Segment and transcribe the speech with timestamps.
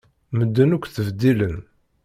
[0.37, 1.57] Medden akk ttbeddilen.